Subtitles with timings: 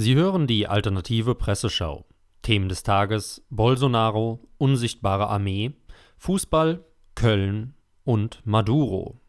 [0.00, 2.04] Sie hören die alternative Presseschau.
[2.42, 5.72] Themen des Tages: Bolsonaro, unsichtbare Armee,
[6.18, 6.84] Fußball,
[7.16, 9.20] Köln und Maduro.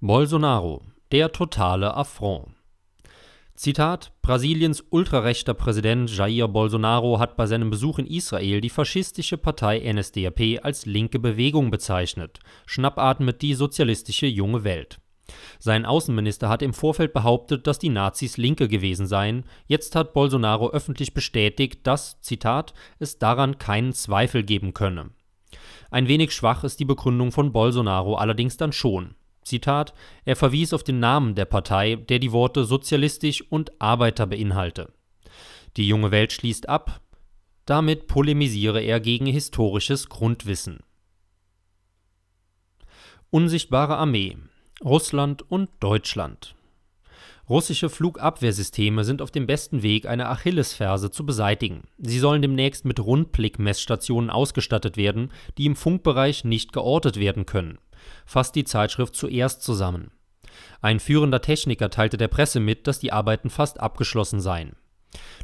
[0.00, 0.80] Bolsonaro,
[1.12, 2.54] der totale Affront.
[3.54, 9.92] Zitat: Brasiliens ultrarechter Präsident Jair Bolsonaro hat bei seinem Besuch in Israel die faschistische Partei
[9.92, 14.98] NSDAP als linke Bewegung bezeichnet, schnappatmet die sozialistische junge Welt.
[15.58, 20.70] Sein Außenminister hat im Vorfeld behauptet, dass die Nazis Linke gewesen seien, jetzt hat Bolsonaro
[20.70, 25.10] öffentlich bestätigt, dass, Zitat, es daran keinen Zweifel geben könne.
[25.90, 29.14] Ein wenig schwach ist die Begründung von Bolsonaro allerdings dann schon.
[29.42, 34.92] Zitat, er verwies auf den Namen der Partei, der die Worte sozialistisch und Arbeiter beinhalte.
[35.76, 37.00] Die junge Welt schließt ab,
[37.64, 40.80] damit polemisiere er gegen historisches Grundwissen.
[43.30, 44.36] Unsichtbare Armee
[44.84, 46.54] Russland und Deutschland.
[47.48, 51.82] Russische Flugabwehrsysteme sind auf dem besten Weg, eine Achillesferse zu beseitigen.
[51.98, 57.78] Sie sollen demnächst mit Rundblickmessstationen ausgestattet werden, die im Funkbereich nicht geortet werden können.
[58.24, 60.12] Fasst die Zeitschrift zuerst zusammen.
[60.80, 64.76] Ein führender Techniker teilte der Presse mit, dass die Arbeiten fast abgeschlossen seien.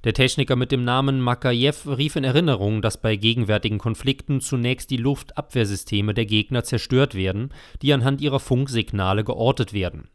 [0.05, 4.99] Der Techniker mit dem Namen Makajew rief in Erinnerung, dass bei gegenwärtigen Konflikten zunächst die
[4.99, 10.09] Luftabwehrsysteme der Gegner zerstört werden, die anhand ihrer Funksignale geortet werden.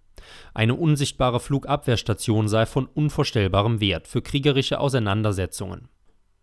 [0.53, 5.89] Eine unsichtbare Flugabwehrstation sei von unvorstellbarem Wert für kriegerische Auseinandersetzungen.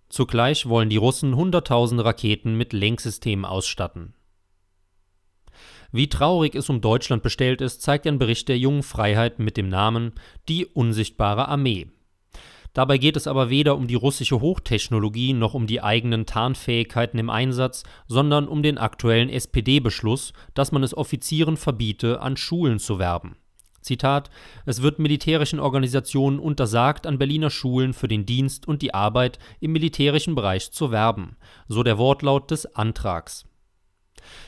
[0.08, 4.14] Zugleich wollen die Russen hunderttausende Raketen mit Lenksystemen ausstatten.
[5.92, 9.68] Wie traurig es um Deutschland bestellt ist, zeigt ein Bericht der Jungen Freiheit mit dem
[9.68, 10.12] Namen
[10.48, 11.88] Die unsichtbare Armee
[12.76, 17.30] Dabei geht es aber weder um die russische Hochtechnologie noch um die eigenen Tarnfähigkeiten im
[17.30, 23.36] Einsatz, sondern um den aktuellen SPD-Beschluss, dass man es Offizieren verbiete, an Schulen zu werben.
[23.80, 24.28] Zitat:
[24.66, 29.72] Es wird militärischen Organisationen untersagt, an Berliner Schulen für den Dienst und die Arbeit im
[29.72, 31.38] militärischen Bereich zu werben,
[31.68, 33.46] so der Wortlaut des Antrags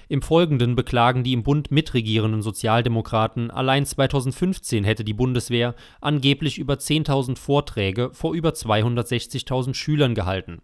[0.08, 6.74] im Folgenden beklagen die im Bund mitregierenden Sozialdemokraten, allein 2015 hätte die Bundeswehr angeblich über
[6.74, 10.62] 10.000 Vorträge vor über 260.000 Schülern gehalten.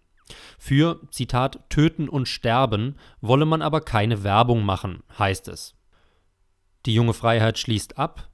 [0.59, 5.75] Für, Zitat, Töten und Sterben wolle man aber keine Werbung machen, heißt es.
[6.87, 8.31] Die junge Freiheit schließt ab,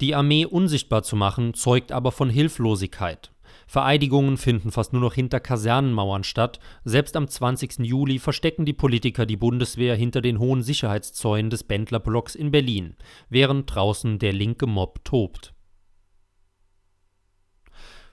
[0.00, 3.32] die Armee unsichtbar zu machen, zeugt aber von Hilflosigkeit.
[3.66, 6.60] Vereidigungen finden fast nur noch hinter Kasernenmauern statt.
[6.84, 7.78] Selbst am 20.
[7.80, 12.96] Juli verstecken die Politiker die Bundeswehr hinter den hohen Sicherheitszäunen des Bendlerblocks in Berlin,
[13.28, 15.54] während draußen der linke Mob tobt.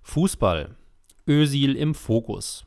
[0.02, 0.76] Fußball.
[1.28, 2.66] Ösil im Fokus.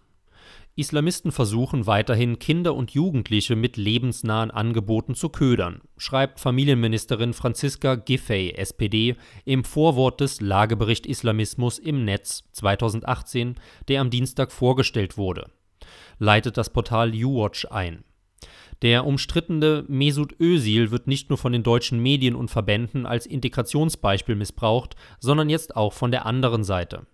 [0.75, 8.55] Islamisten versuchen weiterhin, Kinder und Jugendliche mit lebensnahen Angeboten zu ködern, schreibt Familienministerin Franziska Giffey,
[8.57, 13.57] SPD, im Vorwort des Lagebericht Islamismus im Netz 2018,
[13.89, 15.51] der am Dienstag vorgestellt wurde.
[16.19, 18.05] Leitet das Portal YouWatch ein.
[18.81, 24.37] Der umstrittene Mesut Özil wird nicht nur von den deutschen Medien und Verbänden als Integrationsbeispiel
[24.37, 27.07] missbraucht, sondern jetzt auch von der anderen Seite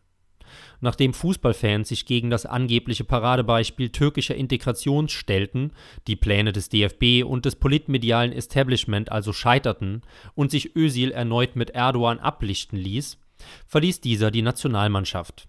[0.80, 5.72] nachdem Fußballfans sich gegen das angebliche Paradebeispiel türkischer Integration stellten,
[6.06, 10.02] die Pläne des DFB und des politmedialen Establishment also scheiterten
[10.34, 13.18] und sich Özil erneut mit Erdogan ablichten ließ,
[13.66, 15.48] verließ dieser die Nationalmannschaft.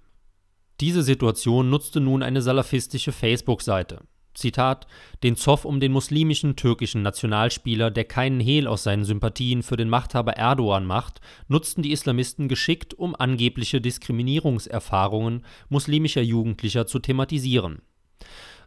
[0.79, 3.99] Diese Situation nutzte nun eine salafistische Facebook-Seite
[4.33, 4.87] Zitat,
[5.23, 9.89] den Zoff um den muslimischen türkischen Nationalspieler, der keinen Hehl aus seinen Sympathien für den
[9.89, 17.81] Machthaber Erdogan macht, nutzten die Islamisten geschickt, um angebliche Diskriminierungserfahrungen muslimischer Jugendlicher zu thematisieren.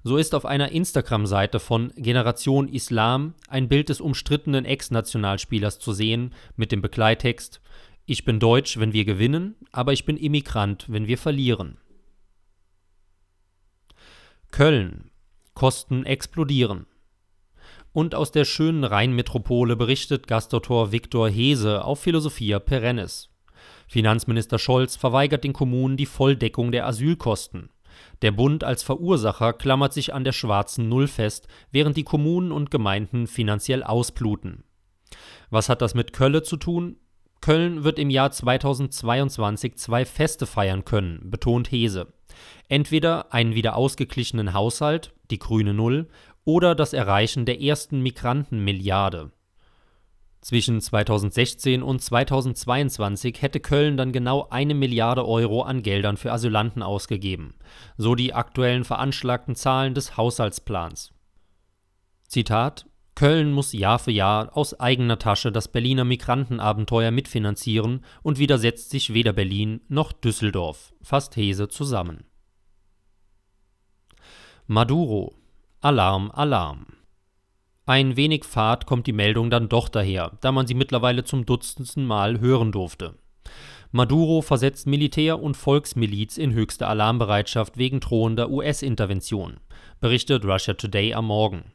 [0.04, 6.34] So ist auf einer Instagram-Seite von Generation Islam ein Bild des umstrittenen Ex-Nationalspielers zu sehen
[6.56, 7.60] mit dem Begleittext
[8.04, 11.78] Ich bin deutsch, wenn wir gewinnen, aber ich bin Immigrant, wenn wir verlieren.
[14.50, 15.11] Köln
[15.54, 16.86] Kosten explodieren.
[17.92, 23.28] Und aus der schönen Rheinmetropole berichtet Gastautor Viktor Hese auf Philosophia Perennis.
[23.86, 27.68] Finanzminister Scholz verweigert den Kommunen die Volldeckung der Asylkosten.
[28.22, 32.70] Der Bund als Verursacher klammert sich an der schwarzen Null fest, während die Kommunen und
[32.70, 34.64] Gemeinden finanziell ausbluten.
[35.50, 36.96] Was hat das mit Kölle zu tun?
[37.42, 42.14] Köln wird im Jahr 2022 zwei Feste feiern können, betont Hese.
[42.68, 46.08] Entweder einen wieder ausgeglichenen Haushalt, die grüne Null,
[46.44, 49.32] oder das Erreichen der ersten Migrantenmilliarde.
[50.40, 56.82] Zwischen 2016 und 2022 hätte Köln dann genau eine Milliarde Euro an Geldern für Asylanten
[56.82, 57.54] ausgegeben,
[57.96, 61.12] so die aktuellen veranschlagten Zahlen des Haushaltsplans.
[62.28, 68.90] Zitat Köln muss Jahr für Jahr aus eigener Tasche das Berliner Migrantenabenteuer mitfinanzieren und widersetzt
[68.90, 72.24] sich weder Berlin noch Düsseldorf, fasst Hese zusammen.
[74.66, 75.34] Maduro
[75.80, 76.86] Alarm, Alarm.
[77.86, 82.06] Ein wenig Fahrt kommt die Meldung dann doch daher, da man sie mittlerweile zum dutzendsten
[82.06, 83.18] Mal hören durfte.
[83.90, 89.58] Maduro versetzt Militär und Volksmiliz in höchste Alarmbereitschaft wegen drohender US-Intervention,
[90.00, 91.72] berichtet Russia Today am Morgen.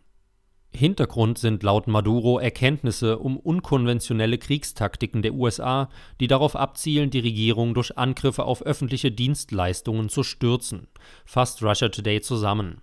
[0.78, 5.90] Hintergrund sind laut Maduro Erkenntnisse um unkonventionelle Kriegstaktiken der USA,
[6.20, 10.88] die darauf abzielen, die Regierung durch Angriffe auf öffentliche Dienstleistungen zu stürzen,
[11.26, 12.82] fasst Russia Today zusammen.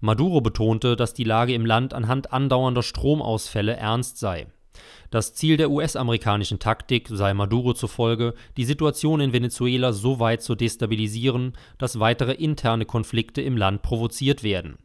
[0.00, 4.46] Maduro betonte, dass die Lage im Land anhand andauernder Stromausfälle ernst sei.
[5.10, 10.54] Das Ziel der US-amerikanischen Taktik sei Maduro zufolge, die Situation in Venezuela so weit zu
[10.54, 14.78] destabilisieren, dass weitere interne Konflikte im Land provoziert werden.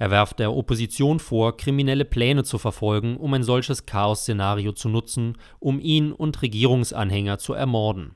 [0.00, 5.36] Er werft der Opposition vor, kriminelle Pläne zu verfolgen, um ein solches Chaos-Szenario zu nutzen,
[5.58, 8.14] um ihn und Regierungsanhänger zu ermorden.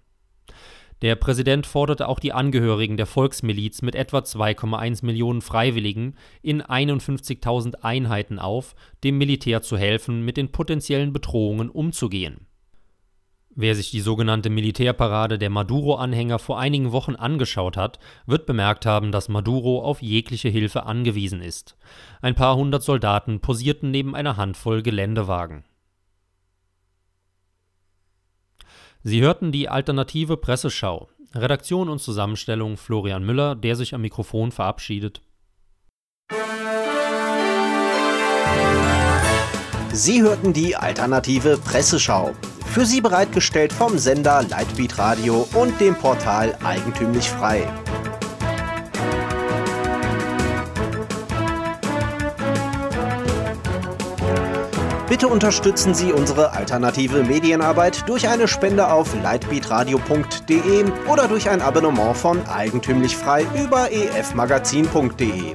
[1.02, 7.82] Der Präsident forderte auch die Angehörigen der Volksmiliz mit etwa 2,1 Millionen Freiwilligen in 51.000
[7.82, 12.46] Einheiten auf, dem Militär zu helfen, mit den potenziellen Bedrohungen umzugehen.
[13.56, 19.12] Wer sich die sogenannte Militärparade der Maduro-Anhänger vor einigen Wochen angeschaut hat, wird bemerkt haben,
[19.12, 21.76] dass Maduro auf jegliche Hilfe angewiesen ist.
[22.20, 25.64] Ein paar hundert Soldaten posierten neben einer Handvoll Geländewagen.
[29.04, 31.08] Sie hörten die alternative Presseschau.
[31.32, 35.20] Redaktion und Zusammenstellung Florian Müller, der sich am Mikrofon verabschiedet.
[39.92, 42.32] Sie hörten die alternative Presseschau.
[42.74, 47.68] Für Sie bereitgestellt vom Sender Lightbeat Radio und dem Portal Eigentümlich Frei.
[55.08, 62.16] Bitte unterstützen Sie unsere alternative Medienarbeit durch eine Spende auf lightbeatradio.de oder durch ein Abonnement
[62.16, 65.54] von Eigentümlich Frei über efmagazin.de.